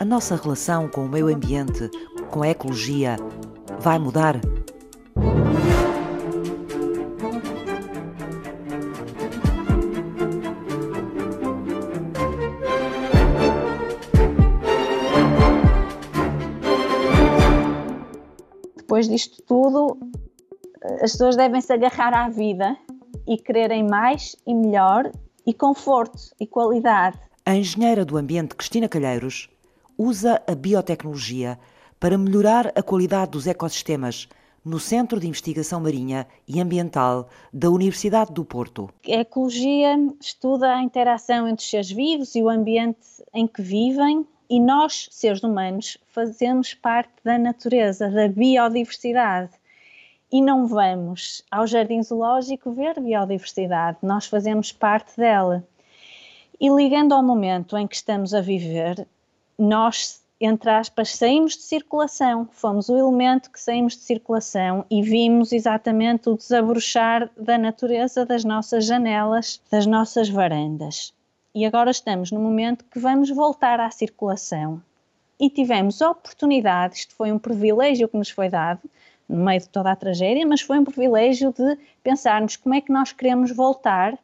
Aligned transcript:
A 0.00 0.04
nossa 0.04 0.36
relação 0.36 0.88
com 0.88 1.06
o 1.06 1.08
meio 1.08 1.26
ambiente, 1.26 1.90
com 2.30 2.42
a 2.44 2.48
ecologia, 2.48 3.16
vai 3.80 3.98
mudar? 3.98 4.40
Depois 18.76 19.08
disto 19.08 19.42
tudo, 19.42 19.98
as 21.02 21.10
pessoas 21.10 21.34
devem 21.34 21.60
se 21.60 21.72
agarrar 21.72 22.14
à 22.14 22.28
vida 22.28 22.76
e 23.26 23.36
quererem 23.36 23.84
mais 23.84 24.36
e 24.46 24.54
melhor 24.54 25.10
e 25.44 25.52
conforto 25.52 26.32
e 26.38 26.46
qualidade. 26.46 27.18
A 27.44 27.56
engenheira 27.56 28.04
do 28.04 28.16
ambiente 28.16 28.54
Cristina 28.54 28.88
Calheiros 28.88 29.50
usa 29.98 30.40
a 30.46 30.54
biotecnologia 30.54 31.58
para 31.98 32.16
melhorar 32.16 32.72
a 32.76 32.82
qualidade 32.82 33.32
dos 33.32 33.48
ecossistemas 33.48 34.28
no 34.64 34.78
Centro 34.78 35.18
de 35.18 35.26
Investigação 35.26 35.80
Marinha 35.80 36.26
e 36.46 36.60
Ambiental 36.60 37.28
da 37.52 37.68
Universidade 37.68 38.32
do 38.32 38.44
Porto. 38.44 38.88
A 39.04 39.20
ecologia 39.20 39.96
estuda 40.20 40.72
a 40.72 40.82
interação 40.82 41.48
entre 41.48 41.64
os 41.64 41.70
seres 41.70 41.90
vivos 41.90 42.34
e 42.36 42.42
o 42.42 42.48
ambiente 42.48 42.98
em 43.34 43.46
que 43.46 43.60
vivem, 43.60 44.24
e 44.48 44.60
nós, 44.60 45.08
seres 45.10 45.42
humanos, 45.42 45.98
fazemos 46.08 46.74
parte 46.74 47.12
da 47.24 47.36
natureza, 47.36 48.08
da 48.08 48.28
biodiversidade. 48.28 49.50
E 50.30 50.40
não 50.40 50.66
vamos 50.66 51.42
ao 51.50 51.66
jardim 51.66 52.02
zoológico 52.02 52.70
ver 52.70 53.00
biodiversidade, 53.00 53.98
nós 54.02 54.26
fazemos 54.26 54.70
parte 54.70 55.16
dela. 55.16 55.66
E 56.60 56.68
ligando 56.68 57.14
ao 57.14 57.22
momento 57.22 57.76
em 57.76 57.86
que 57.86 57.96
estamos 57.96 58.34
a 58.34 58.40
viver, 58.40 59.06
nós, 59.58 60.22
entre 60.40 60.70
aspas, 60.70 61.16
saímos 61.16 61.56
de 61.56 61.62
circulação, 61.62 62.48
fomos 62.52 62.88
o 62.88 62.96
elemento 62.96 63.50
que 63.50 63.60
saímos 63.60 63.94
de 63.94 64.02
circulação 64.02 64.84
e 64.88 65.02
vimos 65.02 65.52
exatamente 65.52 66.28
o 66.28 66.36
desabrochar 66.36 67.28
da 67.36 67.58
natureza 67.58 68.24
das 68.24 68.44
nossas 68.44 68.84
janelas, 68.84 69.60
das 69.70 69.84
nossas 69.84 70.28
varandas. 70.28 71.12
E 71.54 71.66
agora 71.66 71.90
estamos 71.90 72.30
no 72.30 72.38
momento 72.38 72.84
que 72.84 73.00
vamos 73.00 73.30
voltar 73.30 73.80
à 73.80 73.90
circulação. 73.90 74.80
E 75.40 75.50
tivemos 75.50 76.00
a 76.00 76.10
oportunidade, 76.10 76.96
isto 76.96 77.14
foi 77.14 77.32
um 77.32 77.38
privilégio 77.38 78.08
que 78.08 78.16
nos 78.16 78.30
foi 78.30 78.48
dado, 78.48 78.80
no 79.28 79.44
meio 79.44 79.60
de 79.60 79.68
toda 79.68 79.90
a 79.90 79.96
tragédia, 79.96 80.46
mas 80.46 80.60
foi 80.60 80.78
um 80.78 80.84
privilégio 80.84 81.52
de 81.52 81.78
pensarmos 82.02 82.56
como 82.56 82.74
é 82.74 82.80
que 82.80 82.92
nós 82.92 83.12
queremos 83.12 83.50
voltar 83.50 84.18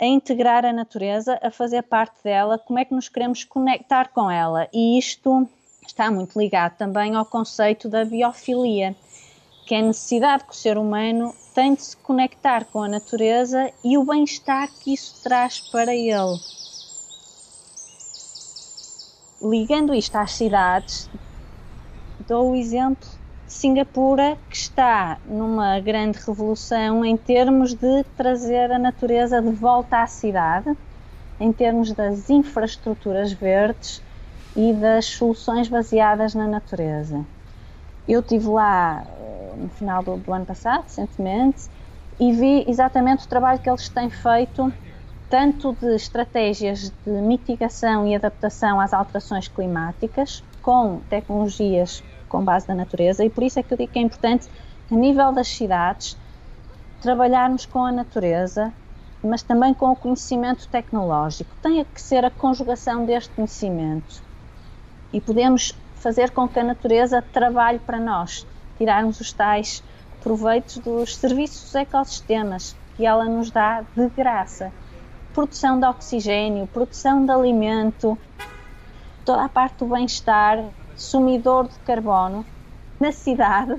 a 0.00 0.06
integrar 0.06 0.64
a 0.64 0.72
natureza, 0.72 1.38
a 1.42 1.50
fazer 1.50 1.82
parte 1.82 2.24
dela, 2.24 2.58
como 2.58 2.78
é 2.78 2.84
que 2.86 2.94
nos 2.94 3.08
queremos 3.08 3.44
conectar 3.44 4.08
com 4.08 4.30
ela. 4.30 4.66
E 4.72 4.98
isto 4.98 5.46
está 5.86 6.10
muito 6.10 6.38
ligado 6.38 6.76
também 6.78 7.14
ao 7.14 7.26
conceito 7.26 7.86
da 7.86 8.04
biofilia, 8.04 8.96
que 9.66 9.74
é 9.74 9.80
a 9.80 9.82
necessidade 9.82 10.44
que 10.44 10.52
o 10.52 10.56
ser 10.56 10.78
humano 10.78 11.34
tem 11.54 11.74
de 11.74 11.82
se 11.82 11.96
conectar 11.98 12.64
com 12.64 12.82
a 12.82 12.88
natureza 12.88 13.70
e 13.84 13.98
o 13.98 14.04
bem-estar 14.04 14.70
que 14.80 14.94
isso 14.94 15.14
traz 15.22 15.60
para 15.60 15.94
ele. 15.94 16.40
Ligando 19.42 19.94
isto 19.94 20.16
às 20.16 20.32
cidades, 20.32 21.10
dou 22.26 22.52
o 22.52 22.56
exemplo 22.56 23.19
Singapura, 23.50 24.38
que 24.48 24.56
está 24.56 25.18
numa 25.26 25.80
grande 25.80 26.20
revolução 26.24 27.04
em 27.04 27.16
termos 27.16 27.74
de 27.74 28.04
trazer 28.16 28.70
a 28.70 28.78
natureza 28.78 29.42
de 29.42 29.50
volta 29.50 30.02
à 30.02 30.06
cidade, 30.06 30.70
em 31.40 31.52
termos 31.52 31.92
das 31.92 32.30
infraestruturas 32.30 33.32
verdes 33.32 34.00
e 34.54 34.72
das 34.74 35.06
soluções 35.06 35.68
baseadas 35.68 36.32
na 36.32 36.46
natureza. 36.46 37.26
Eu 38.06 38.20
estive 38.20 38.46
lá 38.46 39.04
eh, 39.04 39.52
no 39.56 39.68
final 39.70 40.04
do, 40.04 40.16
do 40.16 40.32
ano 40.32 40.46
passado, 40.46 40.84
recentemente, 40.84 41.68
e 42.20 42.32
vi 42.32 42.64
exatamente 42.68 43.26
o 43.26 43.28
trabalho 43.28 43.58
que 43.58 43.68
eles 43.68 43.88
têm 43.88 44.08
feito, 44.10 44.72
tanto 45.28 45.72
de 45.72 45.96
estratégias 45.96 46.90
de 47.04 47.10
mitigação 47.10 48.06
e 48.06 48.14
adaptação 48.14 48.80
às 48.80 48.94
alterações 48.94 49.48
climáticas, 49.48 50.44
com 50.62 51.00
tecnologias 51.10 52.00
com 52.30 52.42
base 52.42 52.66
na 52.66 52.74
natureza, 52.74 53.22
e 53.22 53.28
por 53.28 53.42
isso 53.42 53.58
é 53.58 53.62
que 53.62 53.74
eu 53.74 53.76
digo 53.76 53.92
que 53.92 53.98
é 53.98 54.02
importante, 54.02 54.48
a 54.90 54.94
nível 54.94 55.32
das 55.32 55.48
cidades, 55.48 56.16
trabalharmos 57.02 57.66
com 57.66 57.84
a 57.84 57.92
natureza, 57.92 58.72
mas 59.22 59.42
também 59.42 59.74
com 59.74 59.90
o 59.90 59.96
conhecimento 59.96 60.66
tecnológico. 60.68 61.50
Tem 61.60 61.84
que 61.84 62.00
ser 62.00 62.24
a 62.24 62.30
conjugação 62.30 63.04
deste 63.04 63.34
conhecimento. 63.34 64.22
E 65.12 65.20
podemos 65.20 65.74
fazer 65.96 66.30
com 66.30 66.48
que 66.48 66.58
a 66.58 66.64
natureza 66.64 67.20
trabalhe 67.20 67.78
para 67.78 67.98
nós, 67.98 68.46
tirarmos 68.78 69.20
os 69.20 69.32
tais 69.32 69.82
proveitos 70.22 70.78
dos 70.78 71.16
serviços 71.16 71.64
dos 71.64 71.74
ecossistemas 71.74 72.76
que 72.96 73.04
ela 73.04 73.24
nos 73.24 73.50
dá 73.50 73.82
de 73.94 74.08
graça. 74.08 74.72
Produção 75.34 75.78
de 75.78 75.86
oxigênio, 75.86 76.66
produção 76.66 77.24
de 77.24 77.30
alimento, 77.30 78.16
toda 79.24 79.44
a 79.44 79.48
parte 79.48 79.78
do 79.78 79.86
bem-estar 79.86 80.64
sumidor 81.00 81.66
de 81.66 81.78
carbono 81.78 82.44
na 83.00 83.10
cidade, 83.10 83.74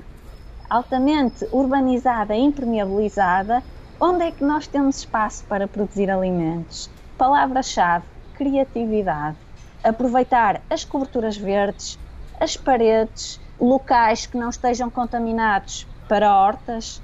altamente 0.68 1.46
urbanizada 1.52 2.34
impermeabilizada, 2.34 3.62
onde 4.00 4.24
é 4.24 4.32
que 4.32 4.42
nós 4.42 4.66
temos 4.66 4.96
espaço 4.96 5.44
para 5.44 5.68
produzir 5.68 6.10
alimentos? 6.10 6.90
Palavra-chave: 7.16 8.04
criatividade. 8.34 9.36
Aproveitar 9.84 10.62
as 10.68 10.84
coberturas 10.84 11.36
verdes, 11.36 11.96
as 12.40 12.56
paredes, 12.56 13.40
locais 13.60 14.26
que 14.26 14.36
não 14.36 14.50
estejam 14.50 14.90
contaminados 14.90 15.86
para 16.08 16.36
hortas 16.36 17.00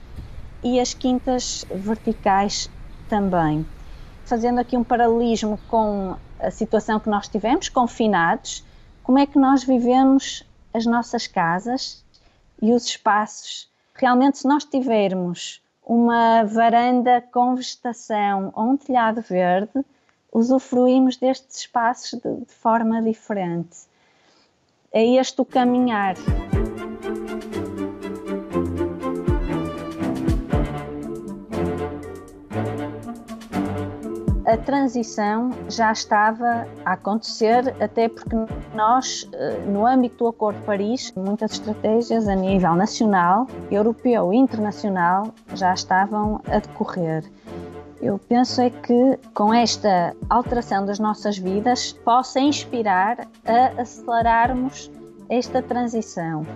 e 0.64 0.80
as 0.80 0.94
quintas 0.94 1.64
verticais 1.70 2.68
também. 3.08 3.64
Fazendo 4.24 4.58
aqui 4.58 4.76
um 4.76 4.82
paralelismo 4.82 5.58
com 5.68 6.16
a 6.40 6.50
situação 6.50 6.98
que 6.98 7.08
nós 7.08 7.28
tivemos, 7.28 7.68
confinados, 7.68 8.66
como 9.08 9.18
é 9.18 9.24
que 9.24 9.38
nós 9.38 9.64
vivemos 9.64 10.44
as 10.74 10.84
nossas 10.84 11.26
casas 11.26 12.04
e 12.60 12.74
os 12.74 12.84
espaços. 12.84 13.66
Realmente, 13.94 14.36
se 14.36 14.46
nós 14.46 14.66
tivermos 14.66 15.62
uma 15.82 16.44
varanda 16.44 17.22
com 17.32 17.54
vegetação 17.54 18.52
ou 18.54 18.64
um 18.64 18.76
telhado 18.76 19.22
verde, 19.22 19.82
usufruímos 20.30 21.16
destes 21.16 21.60
espaços 21.60 22.20
de, 22.20 22.40
de 22.44 22.52
forma 22.52 23.00
diferente. 23.00 23.78
É 24.92 25.02
este 25.02 25.40
o 25.40 25.44
caminhar. 25.46 26.14
A 34.48 34.56
transição 34.56 35.50
já 35.68 35.92
estava 35.92 36.66
a 36.82 36.92
acontecer, 36.94 37.74
até 37.82 38.08
porque 38.08 38.34
nós, 38.74 39.28
eh, 39.34 39.58
no 39.66 39.86
âmbito 39.86 40.24
do 40.24 40.28
Acordo 40.28 40.58
de 40.58 40.64
Paris, 40.64 41.12
muitas 41.14 41.52
estratégias 41.52 42.26
a 42.26 42.34
nível 42.34 42.74
nacional, 42.74 43.46
europeu 43.70 44.32
e 44.32 44.38
internacional 44.38 45.34
já 45.54 45.74
estavam 45.74 46.40
a 46.46 46.60
decorrer. 46.60 47.30
Eu 48.00 48.18
penso 48.18 48.62
é 48.62 48.70
que 48.70 49.18
com 49.34 49.52
esta 49.52 50.16
alteração 50.30 50.86
das 50.86 50.98
nossas 50.98 51.36
vidas 51.36 51.92
possa 51.92 52.40
inspirar 52.40 53.28
a 53.44 53.82
acelerarmos 53.82 54.90
esta 55.28 55.60
transição. 55.60 56.46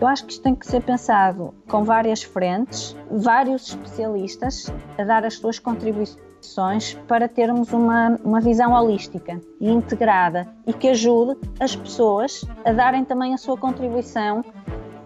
Eu 0.00 0.08
acho 0.08 0.24
que 0.24 0.32
isto 0.32 0.42
tem 0.42 0.54
que 0.54 0.66
ser 0.66 0.82
pensado 0.82 1.54
com 1.68 1.84
várias 1.84 2.22
frentes, 2.22 2.96
vários 3.10 3.68
especialistas 3.68 4.72
a 4.98 5.04
dar 5.04 5.24
as 5.24 5.34
suas 5.34 5.58
contribuições 5.58 6.94
para 7.08 7.28
termos 7.28 7.72
uma, 7.72 8.18
uma 8.22 8.40
visão 8.40 8.72
holística 8.72 9.40
e 9.60 9.70
integrada 9.70 10.46
e 10.66 10.72
que 10.72 10.88
ajude 10.88 11.38
as 11.58 11.74
pessoas 11.74 12.44
a 12.64 12.72
darem 12.72 13.04
também 13.04 13.32
a 13.32 13.38
sua 13.38 13.56
contribuição 13.56 14.44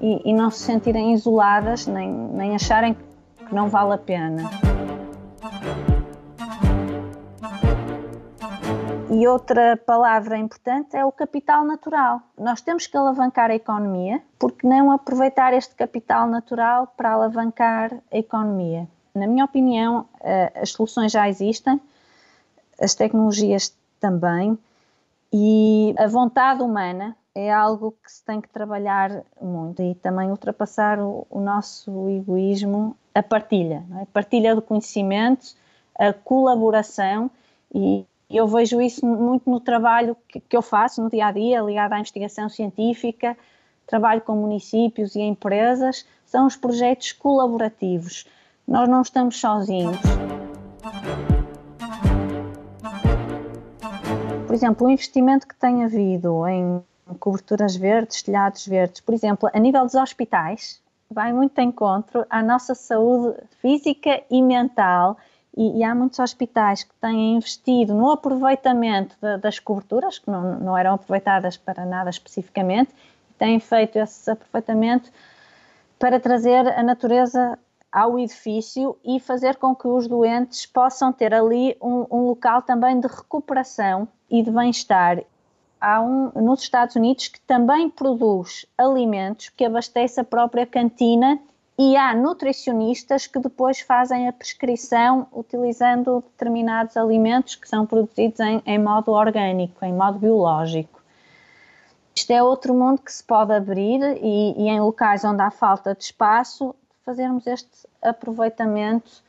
e, 0.01 0.31
e 0.31 0.33
não 0.33 0.51
se 0.51 0.61
sentirem 0.61 1.13
isoladas 1.13 1.87
nem, 1.87 2.11
nem 2.11 2.55
acharem 2.55 2.95
que 2.95 3.55
não 3.55 3.69
vale 3.69 3.95
a 3.95 3.99
pena. 3.99 4.51
E 9.11 9.27
outra 9.27 9.75
palavra 9.77 10.37
importante 10.37 10.95
é 10.95 11.05
o 11.05 11.11
capital 11.11 11.65
natural. 11.65 12.21
Nós 12.37 12.61
temos 12.61 12.87
que 12.87 12.97
alavancar 12.97 13.51
a 13.51 13.55
economia, 13.55 14.23
porque 14.39 14.67
não 14.67 14.91
aproveitar 14.91 15.55
este 15.55 15.75
capital 15.75 16.29
natural 16.29 16.93
para 16.95 17.13
alavancar 17.13 17.95
a 18.13 18.19
economia? 18.19 18.87
Na 19.15 19.27
minha 19.27 19.47
opinião, 19.47 20.07
eh, 20.21 20.53
as 20.55 20.73
soluções 20.73 21.11
já 21.11 21.27
existem, 21.27 21.81
as 22.79 22.95
tecnologias 22.95 23.75
também, 23.99 24.59
e 25.33 25.95
a 25.99 26.07
vontade 26.07 26.63
humana 26.63 27.17
é 27.35 27.53
algo 27.53 27.95
que 28.05 28.13
se 28.13 28.25
tem 28.25 28.41
que 28.41 28.49
trabalhar 28.49 29.23
muito 29.41 29.81
e 29.81 29.95
também 29.95 30.31
ultrapassar 30.31 30.99
o, 31.01 31.27
nosso 31.33 32.09
egoísmo, 32.11 32.97
a 33.15 33.23
partilha, 33.23 33.85
é? 33.97 34.03
a 34.03 34.07
partilha 34.07 34.55
do 34.55 34.63
conhecimento, 34.63 35.55
a 35.99 36.13
colaboração 36.13 37.31
e, 37.75 38.05
Eu 38.31 38.47
vejo 38.47 38.79
isso 38.79 39.07
muito 39.07 39.49
no 39.49 39.59
trabalho 39.59 40.15
que, 40.29 40.39
que 40.39 40.55
eu 40.55 40.61
faço 40.61 41.03
no 41.03 41.09
dia 41.09 41.29
a 41.29 41.33
dia, 41.33 41.63
ligado 41.63 41.95
à 41.95 41.99
investigação 41.99 42.47
científica, 42.51 43.35
trabalho 43.87 44.21
com 44.21 44.37
municípios 44.37 45.17
e 45.17 45.21
empresas, 45.21 46.05
são 46.27 46.47
os 46.47 46.55
projetos 46.55 47.13
colaborativos. 47.13 48.27
Nós 48.67 48.87
não 48.87 49.01
estamos 49.01 49.41
sozinhos. 49.41 49.97
Por 54.47 54.55
exemplo, 54.55 54.87
o 54.87 54.91
investimento 54.91 55.49
que 55.49 55.55
tem 55.55 55.85
havido 55.85 56.47
em 56.47 56.83
coberturas 57.19 57.77
verdes, 57.77 58.23
telhados 58.23 58.67
verdes, 58.67 59.01
por 59.01 59.15
exemplo, 59.15 59.49
a 59.55 59.59
nível 59.59 59.85
dos 59.85 59.95
hospitais, 59.95 60.83
vai 61.11 61.33
muito 61.33 61.55
de 61.55 61.63
encontro 61.63 62.27
à 62.29 62.43
nossa 62.43 62.75
saúde 62.75 63.39
física 63.63 64.23
e 64.31 64.43
mental. 64.43 65.17
E, 65.59 65.79
e 65.79 65.83
há 65.83 65.93
muitos 65.93 66.21
hospitais 66.21 66.85
que 66.85 66.95
têm 67.01 67.35
investido 67.35 67.93
no 67.93 68.13
aproveitamento 68.13 69.17
de, 69.21 69.39
das 69.39 69.59
coberturas, 69.59 70.17
que 70.17 70.31
não, 70.31 70.61
não 70.61 70.79
eram 70.79 70.95
aproveitadas 70.95 71.57
para 71.57 71.85
nada 71.85 72.09
especificamente, 72.09 72.95
e 73.29 73.35
têm 73.35 73.59
feito 73.59 73.99
esse 73.99 74.31
aproveitamento 74.31 75.11
para 75.99 76.21
trazer 76.21 76.69
a 76.69 76.81
natureza 76.81 77.59
ao 77.91 78.17
edifício 78.21 78.97
e 79.05 79.19
fazer 79.19 79.57
com 79.57 79.75
que 79.75 79.89
os 79.89 80.07
doentes 80.07 80.65
possam 80.65 81.13
ter 81.13 81.35
ali 81.35 81.77
um, 81.83 82.07
um 82.09 82.21
local 82.29 82.63
também 82.63 83.01
de 83.01 83.09
recuperação 83.09 84.07
e 84.31 84.45
de 84.45 84.53
bem-estar. 84.53 85.25
Há 85.81 86.01
um 86.01 86.31
nos 86.37 86.63
Estados 86.63 86.95
Unidos 86.95 87.27
que 87.27 87.41
também 87.41 87.91
produz 87.91 88.65
alimentos 88.77 89.49
que 89.49 89.65
abastece 89.65 90.21
a 90.21 90.25
própria 90.25 90.65
cantina 90.65 91.41
e 91.79 91.97
há 91.97 92.13
nutricionistas 92.13 93.29
que 93.29 93.39
depois 93.39 93.81
fazem 93.81 94.27
a 94.27 94.33
prescrição 94.33 95.29
utilizando 95.33 96.25
determinados 96.33 96.97
alimentos 96.97 97.55
que 97.55 97.69
são 97.69 97.87
produzidos 97.87 98.41
em, 98.41 98.61
em 98.67 98.79
modo 98.79 99.13
orgânico, 99.13 99.85
em 99.85 99.93
modo 99.93 100.19
biológico. 100.19 101.01
Isto 102.17 102.33
é 102.33 102.43
outro 102.43 102.75
mundo 102.75 103.01
que 103.01 103.13
se 103.13 103.23
pode 103.23 103.53
abrir 103.53 104.01
e, 104.21 104.55
e 104.59 104.69
em 104.69 104.81
locais 104.81 105.25
onde 105.25 105.41
há 105.41 105.53
falta 105.53 105.95
de 105.95 106.03
espaço, 106.03 106.75
fazermos 107.07 107.47
este 107.47 107.87
aproveitamento 108.03 109.23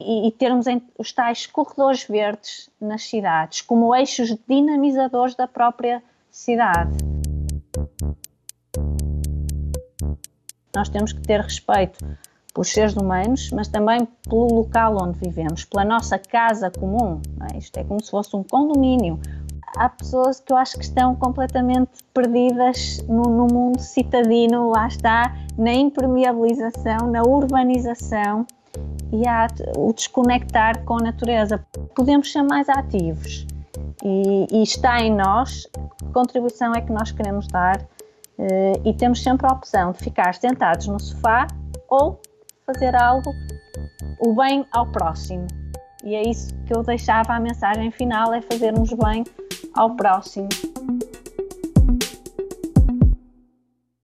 e, 0.00 0.26
e 0.26 0.32
termos 0.32 0.66
os 0.98 1.12
tais 1.12 1.46
corredores 1.46 2.02
verdes 2.02 2.68
nas 2.80 3.04
cidades 3.04 3.60
como 3.60 3.94
eixos 3.94 4.36
dinamizadores 4.48 5.36
da 5.36 5.46
própria 5.46 6.02
cidade. 6.32 7.11
Nós 10.74 10.88
temos 10.88 11.12
que 11.12 11.20
ter 11.20 11.40
respeito 11.40 12.04
pelos 12.54 12.68
seres 12.68 12.94
humanos, 12.94 13.50
mas 13.50 13.68
também 13.68 14.06
pelo 14.28 14.54
local 14.54 14.96
onde 15.02 15.18
vivemos, 15.18 15.64
pela 15.64 15.84
nossa 15.84 16.18
casa 16.18 16.70
comum. 16.70 17.20
É? 17.52 17.58
Isto 17.58 17.78
é 17.78 17.84
como 17.84 18.02
se 18.02 18.10
fosse 18.10 18.34
um 18.36 18.42
condomínio. 18.42 19.18
Há 19.76 19.88
pessoas 19.88 20.40
que 20.40 20.52
eu 20.52 20.56
acho 20.56 20.76
que 20.76 20.84
estão 20.84 21.14
completamente 21.14 21.90
perdidas 22.12 23.02
no, 23.08 23.22
no 23.22 23.46
mundo 23.46 23.80
citadino, 23.80 24.70
lá 24.70 24.86
está, 24.86 25.34
na 25.56 25.72
impermeabilização, 25.72 27.10
na 27.10 27.22
urbanização 27.22 28.46
e 29.10 29.26
há 29.26 29.46
o 29.76 29.92
desconectar 29.92 30.84
com 30.84 30.98
a 30.98 31.02
natureza. 31.02 31.64
Podemos 31.94 32.30
ser 32.30 32.42
mais 32.42 32.68
ativos 32.68 33.46
e, 34.04 34.46
e 34.50 34.62
está 34.62 35.00
em 35.00 35.14
nós 35.14 35.66
que 35.98 36.04
contribuição 36.12 36.74
é 36.74 36.80
que 36.80 36.92
nós 36.92 37.10
queremos 37.10 37.46
dar 37.48 37.80
e 38.84 38.92
temos 38.94 39.22
sempre 39.22 39.46
a 39.46 39.52
opção 39.52 39.92
de 39.92 39.98
ficar 39.98 40.34
sentados 40.34 40.86
no 40.86 40.98
sofá 40.98 41.46
ou 41.88 42.20
fazer 42.66 42.94
algo, 42.94 43.32
o 44.20 44.34
bem 44.34 44.66
ao 44.72 44.90
próximo. 44.90 45.46
E 46.04 46.14
é 46.14 46.28
isso 46.28 46.52
que 46.66 46.74
eu 46.74 46.82
deixava 46.82 47.34
a 47.34 47.40
mensagem 47.40 47.90
final, 47.90 48.32
é 48.34 48.40
fazermos 48.42 48.92
bem 48.92 49.24
ao 49.74 49.94
próximo. 49.94 50.48